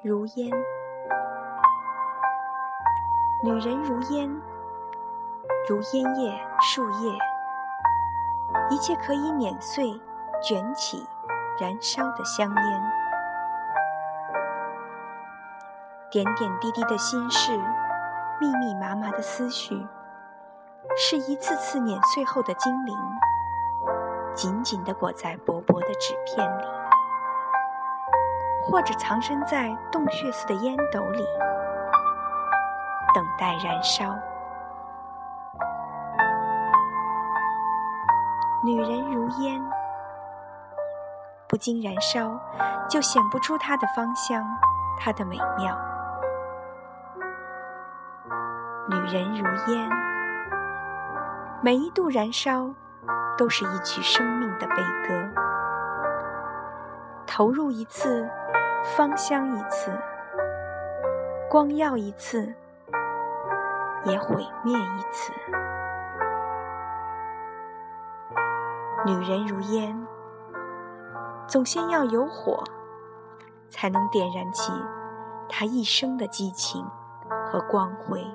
[0.00, 0.48] 如烟，
[3.42, 4.30] 女人如烟，
[5.68, 7.18] 如烟叶、树叶，
[8.70, 10.00] 一切可以碾碎、
[10.40, 11.04] 卷起、
[11.58, 12.92] 燃烧的香烟。
[16.12, 17.58] 点点滴滴的心事，
[18.40, 19.84] 密密麻麻的思绪，
[20.96, 22.96] 是一次次碾碎后的精灵，
[24.32, 26.77] 紧紧地裹在薄薄的纸片里。
[28.70, 31.24] 或者藏身在洞穴似的烟斗里，
[33.14, 34.14] 等待燃烧。
[38.62, 39.64] 女人如烟，
[41.48, 42.38] 不经燃烧，
[42.90, 44.44] 就显不出它的芳香，
[44.98, 45.74] 它的美妙。
[48.90, 49.88] 女人如烟，
[51.62, 52.68] 每一度燃烧，
[53.38, 55.30] 都是一曲生命的悲歌。
[57.26, 58.28] 投入一次。
[58.96, 59.92] 芳香一次，
[61.50, 62.52] 光耀一次，
[64.04, 65.32] 也毁灭一次。
[69.04, 70.06] 女人如烟，
[71.46, 72.64] 总先要有火，
[73.68, 74.72] 才能点燃起
[75.48, 76.84] 她一生的激情
[77.46, 78.26] 和光辉。